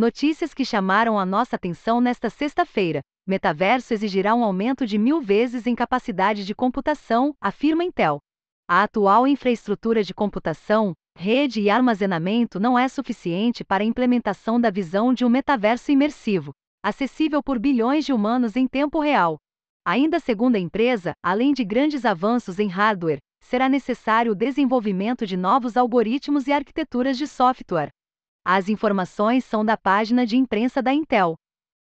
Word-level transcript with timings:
Notícias 0.00 0.54
que 0.54 0.64
chamaram 0.64 1.18
a 1.18 1.26
nossa 1.26 1.56
atenção 1.56 2.00
nesta 2.00 2.30
sexta-feira. 2.30 3.02
Metaverso 3.26 3.92
exigirá 3.92 4.34
um 4.34 4.42
aumento 4.42 4.86
de 4.86 4.96
mil 4.96 5.20
vezes 5.20 5.66
em 5.66 5.74
capacidade 5.74 6.46
de 6.46 6.54
computação, 6.54 7.34
afirma 7.38 7.84
Intel. 7.84 8.18
A 8.66 8.82
atual 8.82 9.26
infraestrutura 9.26 10.02
de 10.02 10.14
computação, 10.14 10.94
rede 11.14 11.60
e 11.60 11.68
armazenamento 11.68 12.58
não 12.58 12.78
é 12.78 12.88
suficiente 12.88 13.62
para 13.62 13.84
a 13.84 13.86
implementação 13.86 14.58
da 14.58 14.70
visão 14.70 15.12
de 15.12 15.22
um 15.22 15.28
metaverso 15.28 15.92
imersivo, 15.92 16.52
acessível 16.82 17.42
por 17.42 17.58
bilhões 17.58 18.06
de 18.06 18.14
humanos 18.14 18.56
em 18.56 18.66
tempo 18.66 19.00
real. 19.00 19.36
Ainda 19.84 20.18
segundo 20.18 20.56
a 20.56 20.58
empresa, 20.58 21.12
além 21.22 21.52
de 21.52 21.62
grandes 21.62 22.06
avanços 22.06 22.58
em 22.58 22.68
hardware, 22.68 23.18
será 23.42 23.68
necessário 23.68 24.32
o 24.32 24.34
desenvolvimento 24.34 25.26
de 25.26 25.36
novos 25.36 25.76
algoritmos 25.76 26.46
e 26.46 26.52
arquiteturas 26.52 27.18
de 27.18 27.26
software. 27.26 27.90
As 28.44 28.68
informações 28.68 29.44
são 29.44 29.64
da 29.64 29.76
página 29.76 30.24
de 30.24 30.36
imprensa 30.36 30.80
da 30.80 30.92
Intel. 30.92 31.34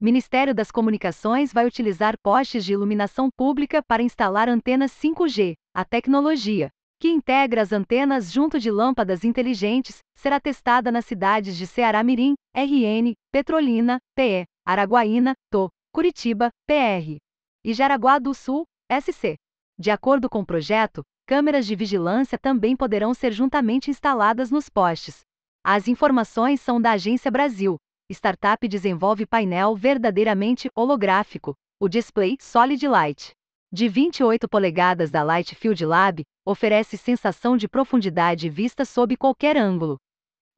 Ministério 0.00 0.54
das 0.54 0.70
Comunicações 0.70 1.52
vai 1.52 1.66
utilizar 1.66 2.14
postes 2.22 2.64
de 2.64 2.72
iluminação 2.72 3.28
pública 3.36 3.82
para 3.82 4.02
instalar 4.02 4.48
antenas 4.48 4.92
5G. 4.92 5.54
A 5.74 5.84
tecnologia, 5.84 6.68
que 7.00 7.08
integra 7.08 7.62
as 7.62 7.72
antenas 7.72 8.30
junto 8.30 8.60
de 8.60 8.70
lâmpadas 8.70 9.24
inteligentes, 9.24 9.98
será 10.14 10.38
testada 10.38 10.92
nas 10.92 11.06
cidades 11.06 11.56
de 11.56 11.66
Ceará 11.66 12.02
Mirim, 12.02 12.34
RN, 12.54 13.12
Petrolina, 13.32 13.98
PE, 14.14 14.44
Araguaína, 14.66 15.34
TO, 15.50 15.68
Curitiba, 15.92 16.50
PR 16.66 17.16
e 17.64 17.72
Jaraguá 17.72 18.18
do 18.18 18.34
Sul, 18.34 18.64
SC. 18.90 19.36
De 19.78 19.90
acordo 19.90 20.28
com 20.28 20.40
o 20.40 20.46
projeto, 20.46 21.02
câmeras 21.26 21.66
de 21.66 21.74
vigilância 21.74 22.38
também 22.38 22.76
poderão 22.76 23.14
ser 23.14 23.32
juntamente 23.32 23.90
instaladas 23.90 24.50
nos 24.50 24.68
postes. 24.68 25.20
As 25.64 25.86
informações 25.86 26.60
são 26.60 26.80
da 26.80 26.90
Agência 26.90 27.30
Brasil. 27.30 27.76
Startup 28.10 28.66
desenvolve 28.66 29.24
painel 29.24 29.76
verdadeiramente 29.76 30.68
holográfico, 30.74 31.54
o 31.80 31.88
display 31.88 32.36
Solid 32.40 32.84
Light. 32.88 33.30
De 33.72 33.88
28 33.88 34.48
polegadas 34.48 35.08
da 35.08 35.22
Light 35.22 35.54
Field 35.54 35.86
Lab, 35.86 36.24
oferece 36.44 36.96
sensação 36.96 37.56
de 37.56 37.68
profundidade 37.68 38.50
vista 38.50 38.84
sob 38.84 39.16
qualquer 39.16 39.56
ângulo. 39.56 39.98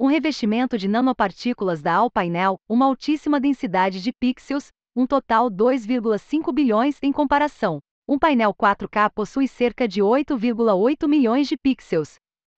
Um 0.00 0.06
revestimento 0.06 0.78
de 0.78 0.88
nanopartículas 0.88 1.82
dá 1.82 1.96
ao 1.96 2.10
painel 2.10 2.56
uma 2.66 2.86
altíssima 2.86 3.38
densidade 3.38 4.00
de 4.00 4.10
pixels, 4.10 4.68
um 4.96 5.06
total 5.06 5.50
2,5 5.50 6.50
bilhões 6.50 6.98
em 7.02 7.12
comparação. 7.12 7.78
Um 8.08 8.18
painel 8.18 8.54
4K 8.54 9.10
possui 9.14 9.48
cerca 9.48 9.86
de 9.86 10.00
8,8 10.00 11.06
milhões 11.06 11.46
de 11.46 11.58
pixels, 11.58 12.14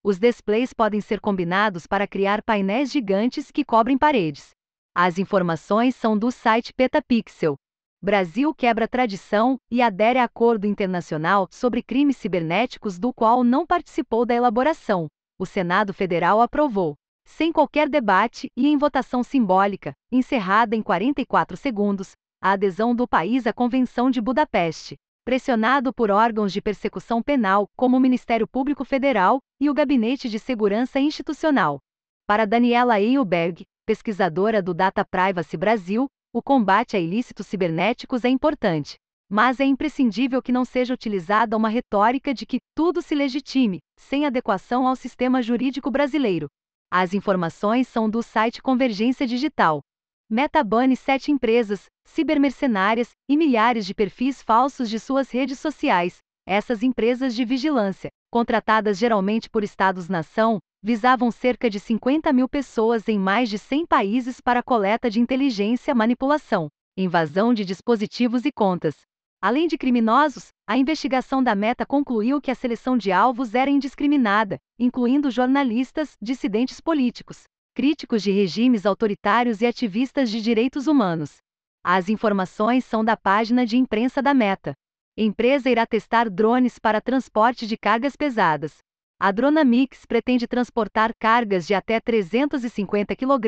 os 0.06 0.20
displays 0.20 0.72
podem 0.72 1.00
ser 1.00 1.20
combinados 1.20 1.84
para 1.84 2.06
criar 2.06 2.40
painéis 2.40 2.92
gigantes 2.92 3.50
que 3.50 3.64
cobrem 3.64 3.98
paredes. 3.98 4.50
As 4.94 5.18
informações 5.18 5.96
são 5.96 6.16
do 6.16 6.30
site 6.30 6.72
Petapixel. 6.72 7.56
Brasil 8.00 8.54
quebra 8.54 8.86
tradição 8.86 9.58
e 9.68 9.82
adere 9.82 10.20
a 10.20 10.22
acordo 10.22 10.64
internacional 10.64 11.48
sobre 11.50 11.82
crimes 11.82 12.18
cibernéticos 12.18 13.00
do 13.00 13.12
qual 13.12 13.42
não 13.42 13.66
participou 13.66 14.24
da 14.24 14.32
elaboração. 14.32 15.08
O 15.36 15.44
Senado 15.44 15.92
Federal 15.92 16.40
aprovou, 16.40 16.94
sem 17.24 17.50
qualquer 17.50 17.88
debate 17.88 18.48
e 18.56 18.68
em 18.68 18.78
votação 18.78 19.24
simbólica, 19.24 19.92
encerrada 20.12 20.76
em 20.76 20.82
44 20.82 21.56
segundos, 21.56 22.12
a 22.40 22.52
adesão 22.52 22.94
do 22.94 23.08
país 23.08 23.44
à 23.44 23.52
Convenção 23.52 24.08
de 24.08 24.20
Budapeste 24.20 24.96
pressionado 25.26 25.92
por 25.92 26.08
órgãos 26.08 26.52
de 26.52 26.62
persecução 26.62 27.20
penal, 27.20 27.68
como 27.76 27.96
o 27.96 28.00
Ministério 28.00 28.46
Público 28.46 28.84
Federal 28.84 29.40
e 29.60 29.68
o 29.68 29.74
Gabinete 29.74 30.28
de 30.28 30.38
Segurança 30.38 31.00
Institucional. 31.00 31.80
Para 32.28 32.46
Daniela 32.46 33.00
Eilberg, 33.00 33.64
pesquisadora 33.84 34.62
do 34.62 34.72
Data 34.72 35.04
Privacy 35.04 35.56
Brasil, 35.56 36.06
o 36.32 36.40
combate 36.40 36.96
a 36.96 37.00
ilícitos 37.00 37.48
cibernéticos 37.48 38.24
é 38.24 38.28
importante, 38.28 38.98
mas 39.28 39.58
é 39.58 39.64
imprescindível 39.64 40.40
que 40.40 40.52
não 40.52 40.64
seja 40.64 40.94
utilizada 40.94 41.56
uma 41.56 41.68
retórica 41.68 42.32
de 42.32 42.46
que 42.46 42.60
tudo 42.72 43.02
se 43.02 43.16
legitime, 43.16 43.80
sem 43.98 44.26
adequação 44.26 44.86
ao 44.86 44.94
sistema 44.94 45.42
jurídico 45.42 45.90
brasileiro. 45.90 46.46
As 46.88 47.14
informações 47.14 47.88
são 47.88 48.08
do 48.08 48.22
site 48.22 48.62
Convergência 48.62 49.26
Digital. 49.26 49.80
Meta 50.28 50.64
bane 50.64 50.96
sete 50.96 51.30
empresas, 51.30 51.86
cibermercenárias 52.04 53.10
e 53.28 53.36
milhares 53.36 53.86
de 53.86 53.94
perfis 53.94 54.42
falsos 54.42 54.90
de 54.90 54.98
suas 54.98 55.30
redes 55.30 55.60
sociais. 55.60 56.18
Essas 56.44 56.82
empresas 56.82 57.32
de 57.32 57.44
vigilância, 57.44 58.10
contratadas 58.28 58.98
geralmente 58.98 59.48
por 59.48 59.62
estados-nação, 59.62 60.58
visavam 60.82 61.30
cerca 61.30 61.70
de 61.70 61.78
50 61.78 62.32
mil 62.32 62.48
pessoas 62.48 63.06
em 63.06 63.20
mais 63.20 63.48
de 63.48 63.56
100 63.56 63.86
países 63.86 64.40
para 64.40 64.64
coleta 64.64 65.08
de 65.08 65.20
inteligência, 65.20 65.94
manipulação, 65.94 66.66
invasão 66.96 67.54
de 67.54 67.64
dispositivos 67.64 68.44
e 68.44 68.50
contas. 68.50 68.96
Além 69.40 69.68
de 69.68 69.78
criminosos, 69.78 70.48
a 70.68 70.76
investigação 70.76 71.40
da 71.40 71.54
Meta 71.54 71.86
concluiu 71.86 72.40
que 72.40 72.50
a 72.50 72.54
seleção 72.56 72.98
de 72.98 73.12
alvos 73.12 73.54
era 73.54 73.70
indiscriminada, 73.70 74.58
incluindo 74.76 75.30
jornalistas, 75.30 76.14
dissidentes 76.20 76.80
políticos, 76.80 77.44
críticos 77.76 78.22
de 78.22 78.30
regimes 78.30 78.86
autoritários 78.86 79.60
e 79.60 79.66
ativistas 79.66 80.30
de 80.30 80.40
direitos 80.40 80.86
humanos. 80.86 81.36
As 81.84 82.08
informações 82.08 82.86
são 82.86 83.04
da 83.04 83.18
página 83.18 83.66
de 83.66 83.76
imprensa 83.76 84.22
da 84.22 84.32
Meta. 84.32 84.72
Empresa 85.14 85.68
irá 85.68 85.84
testar 85.84 86.30
drones 86.30 86.78
para 86.78 87.02
transporte 87.02 87.66
de 87.66 87.76
cargas 87.76 88.16
pesadas. 88.16 88.78
A 89.20 89.30
Dronamix 89.30 90.06
pretende 90.06 90.48
transportar 90.48 91.10
cargas 91.20 91.66
de 91.66 91.74
até 91.74 92.00
350 92.00 93.14
kg 93.14 93.44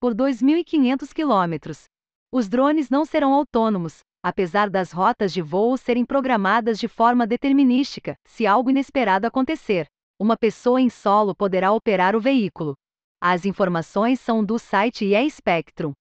por 0.00 0.12
2.500 0.12 1.12
km. 1.12 1.70
Os 2.32 2.48
drones 2.48 2.90
não 2.90 3.04
serão 3.04 3.32
autônomos, 3.32 4.00
apesar 4.24 4.68
das 4.68 4.90
rotas 4.90 5.32
de 5.32 5.40
voo 5.40 5.76
serem 5.76 6.04
programadas 6.04 6.80
de 6.80 6.88
forma 6.88 7.28
determinística, 7.28 8.16
se 8.26 8.44
algo 8.44 8.70
inesperado 8.70 9.24
acontecer. 9.24 9.86
Uma 10.18 10.36
pessoa 10.36 10.80
em 10.80 10.90
solo 10.90 11.32
poderá 11.32 11.70
operar 11.70 12.16
o 12.16 12.20
veículo. 12.20 12.74
As 13.20 13.44
informações 13.44 14.20
são 14.20 14.44
do 14.44 14.60
site 14.60 15.06
e-Spectrum. 15.06 15.92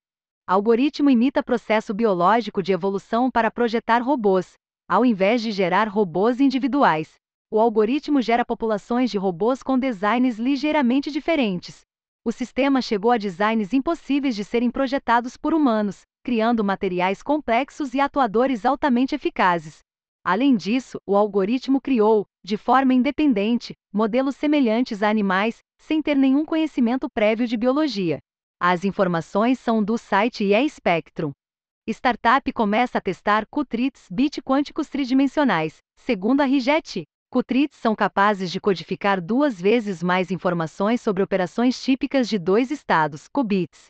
Algoritmo 0.45 1.09
imita 1.09 1.41
processo 1.41 1.91
biológico 1.91 2.61
de 2.61 2.71
evolução 2.71 3.31
para 3.31 3.49
projetar 3.49 4.03
robôs, 4.03 4.53
ao 4.87 5.03
invés 5.03 5.41
de 5.41 5.51
gerar 5.51 5.87
robôs 5.87 6.39
individuais. 6.39 7.15
O 7.51 7.59
algoritmo 7.59 8.21
gera 8.21 8.45
populações 8.45 9.09
de 9.09 9.17
robôs 9.17 9.63
com 9.63 9.79
designs 9.79 10.37
ligeiramente 10.37 11.09
diferentes. 11.09 11.81
O 12.23 12.31
sistema 12.31 12.83
chegou 12.83 13.09
a 13.09 13.17
designs 13.17 13.73
impossíveis 13.73 14.35
de 14.35 14.43
serem 14.43 14.69
projetados 14.69 15.35
por 15.35 15.55
humanos, 15.55 16.01
criando 16.23 16.63
materiais 16.63 17.23
complexos 17.23 17.95
e 17.95 17.99
atuadores 17.99 18.63
altamente 18.63 19.15
eficazes. 19.15 19.79
Além 20.23 20.55
disso, 20.55 20.99
o 21.03 21.15
algoritmo 21.15 21.81
criou, 21.81 22.27
de 22.43 22.57
forma 22.57 22.93
independente, 22.93 23.73
modelos 23.91 24.35
semelhantes 24.35 25.01
a 25.01 25.09
animais, 25.09 25.59
sem 25.79 26.01
ter 26.01 26.17
nenhum 26.17 26.43
conhecimento 26.43 27.09
prévio 27.09 27.47
de 27.47 27.55
biologia. 27.55 28.19
As 28.59 28.83
informações 28.83 29.57
são 29.59 29.83
do 29.83 29.97
site 29.97 30.43
e-Spectrum. 30.43 31.31
Startup 31.87 32.51
começa 32.51 32.97
a 32.97 33.01
testar 33.01 33.45
Qtrits 33.45 34.07
bit 34.11 34.41
quânticos 34.41 34.89
tridimensionais. 34.89 35.77
Segundo 35.97 36.41
a 36.41 36.45
Riget, 36.45 37.03
Qtrits 37.31 37.77
são 37.77 37.95
capazes 37.95 38.51
de 38.51 38.59
codificar 38.59 39.21
duas 39.21 39.61
vezes 39.61 40.03
mais 40.03 40.29
informações 40.31 40.99
sobre 40.99 41.23
operações 41.23 41.81
típicas 41.81 42.27
de 42.27 42.37
dois 42.37 42.71
estados, 42.71 43.27
qubits. 43.27 43.87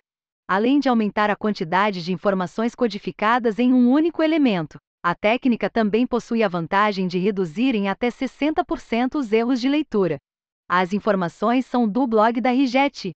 Além 0.48 0.80
de 0.80 0.90
aumentar 0.90 1.30
a 1.30 1.36
quantidade 1.36 2.04
de 2.04 2.14
informações 2.14 2.76
codificadas 2.76 3.58
em 3.58 3.74
um 3.74 3.90
único 3.90 4.22
elemento, 4.22 4.78
a 5.04 5.16
técnica 5.16 5.70
também 5.70 6.06
possui 6.06 6.44
a 6.44 6.48
vantagem 6.48 7.08
de 7.08 7.18
reduzir 7.18 7.74
em 7.74 7.90
até 7.90 8.10
60% 8.10 9.16
os 9.16 9.32
erros 9.32 9.60
de 9.60 9.70
leitura. 9.70 10.18
As 10.70 10.92
informações 10.92 11.66
são 11.66 11.88
do 11.88 12.06
blog 12.06 12.42
da 12.42 12.52
Riget. 12.52 13.12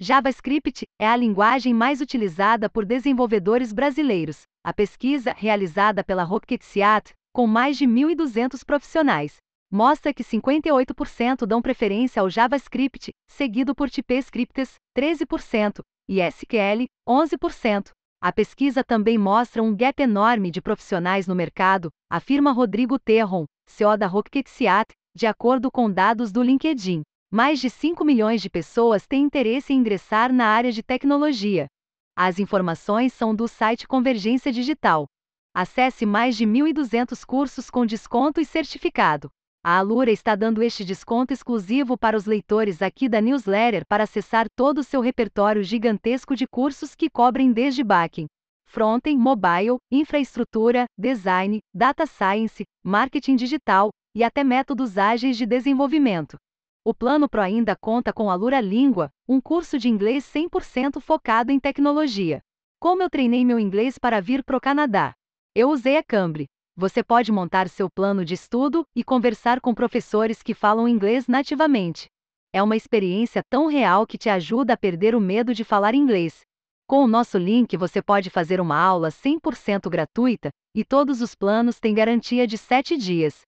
JavaScript 0.00 0.84
é 1.00 1.06
a 1.06 1.14
linguagem 1.14 1.72
mais 1.72 2.00
utilizada 2.00 2.68
por 2.68 2.84
desenvolvedores 2.84 3.72
brasileiros. 3.72 4.42
A 4.64 4.72
pesquisa, 4.72 5.32
realizada 5.32 6.02
pela 6.02 6.24
Rocketseat, 6.24 7.12
com 7.32 7.46
mais 7.46 7.78
de 7.78 7.86
1.200 7.86 8.64
profissionais, 8.64 9.36
mostra 9.70 10.12
que 10.12 10.24
58% 10.24 11.46
dão 11.46 11.62
preferência 11.62 12.20
ao 12.20 12.28
JavaScript, 12.28 13.12
seguido 13.28 13.72
por 13.72 13.88
TypeScript, 13.88 14.74
13%, 14.98 15.80
e 16.08 16.20
SQL, 16.20 16.86
11%. 17.08 17.90
A 18.20 18.32
pesquisa 18.32 18.82
também 18.82 19.16
mostra 19.16 19.62
um 19.62 19.76
gap 19.76 20.02
enorme 20.02 20.50
de 20.50 20.60
profissionais 20.60 21.28
no 21.28 21.34
mercado, 21.36 21.90
afirma 22.10 22.50
Rodrigo 22.50 22.98
Terron, 22.98 23.44
CEO 23.68 23.96
da 23.96 24.08
Rocketseat, 24.08 24.92
de 25.16 25.26
acordo 25.26 25.70
com 25.70 25.90
dados 25.90 26.30
do 26.30 26.42
LinkedIn, 26.42 27.00
mais 27.32 27.58
de 27.58 27.70
5 27.70 28.04
milhões 28.04 28.42
de 28.42 28.50
pessoas 28.50 29.06
têm 29.06 29.24
interesse 29.24 29.72
em 29.72 29.78
ingressar 29.78 30.30
na 30.30 30.46
área 30.46 30.70
de 30.70 30.82
tecnologia. 30.82 31.68
As 32.14 32.38
informações 32.38 33.14
são 33.14 33.34
do 33.34 33.48
site 33.48 33.88
Convergência 33.88 34.52
Digital. 34.52 35.06
Acesse 35.54 36.04
mais 36.04 36.36
de 36.36 36.44
1.200 36.44 37.24
cursos 37.24 37.70
com 37.70 37.86
desconto 37.86 38.42
e 38.42 38.44
certificado. 38.44 39.30
A 39.64 39.78
Alura 39.78 40.10
está 40.10 40.36
dando 40.36 40.62
este 40.62 40.84
desconto 40.84 41.32
exclusivo 41.32 41.96
para 41.96 42.14
os 42.14 42.26
leitores 42.26 42.82
aqui 42.82 43.08
da 43.08 43.22
newsletter 43.22 43.86
para 43.88 44.04
acessar 44.04 44.46
todo 44.54 44.78
o 44.78 44.84
seu 44.84 45.00
repertório 45.00 45.62
gigantesco 45.62 46.36
de 46.36 46.46
cursos 46.46 46.94
que 46.94 47.08
cobrem 47.08 47.52
desde 47.52 47.82
backend, 47.82 48.26
frontend, 48.66 49.16
mobile, 49.18 49.78
infraestrutura, 49.90 50.84
design, 50.98 51.58
data 51.74 52.04
science, 52.04 52.64
marketing 52.84 53.36
digital 53.36 53.88
e 54.16 54.24
até 54.24 54.42
métodos 54.42 54.96
ágeis 54.96 55.36
de 55.36 55.44
desenvolvimento. 55.44 56.38
O 56.82 56.94
Plano 56.94 57.28
Pro 57.28 57.42
ainda 57.42 57.76
conta 57.76 58.14
com 58.14 58.30
a 58.30 58.34
Lura 58.34 58.62
Língua, 58.62 59.10
um 59.28 59.42
curso 59.42 59.78
de 59.78 59.90
inglês 59.90 60.24
100% 60.24 61.02
focado 61.02 61.52
em 61.52 61.60
tecnologia. 61.60 62.40
Como 62.80 63.02
eu 63.02 63.10
treinei 63.10 63.44
meu 63.44 63.60
inglês 63.60 63.98
para 63.98 64.18
vir 64.18 64.42
pro 64.42 64.58
Canadá? 64.58 65.12
Eu 65.54 65.68
usei 65.68 65.98
a 65.98 66.02
Cambly. 66.02 66.46
Você 66.74 67.04
pode 67.04 67.30
montar 67.30 67.68
seu 67.68 67.90
plano 67.90 68.24
de 68.24 68.32
estudo 68.32 68.86
e 68.96 69.04
conversar 69.04 69.60
com 69.60 69.74
professores 69.74 70.42
que 70.42 70.54
falam 70.54 70.88
inglês 70.88 71.28
nativamente. 71.28 72.06
É 72.54 72.62
uma 72.62 72.76
experiência 72.76 73.42
tão 73.50 73.66
real 73.66 74.06
que 74.06 74.16
te 74.16 74.30
ajuda 74.30 74.72
a 74.72 74.76
perder 74.78 75.14
o 75.14 75.20
medo 75.20 75.52
de 75.52 75.62
falar 75.62 75.94
inglês. 75.94 76.40
Com 76.86 77.04
o 77.04 77.06
nosso 77.06 77.36
link 77.36 77.76
você 77.76 78.00
pode 78.00 78.30
fazer 78.30 78.62
uma 78.62 78.78
aula 78.78 79.10
100% 79.10 79.90
gratuita 79.90 80.48
e 80.74 80.82
todos 80.82 81.20
os 81.20 81.34
planos 81.34 81.78
têm 81.78 81.94
garantia 81.94 82.46
de 82.46 82.56
7 82.56 82.96
dias. 82.96 83.45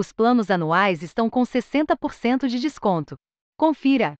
Os 0.00 0.12
planos 0.12 0.50
anuais 0.50 1.02
estão 1.02 1.28
com 1.28 1.42
60% 1.42 2.48
de 2.48 2.58
desconto. 2.58 3.16
Confira! 3.58 4.14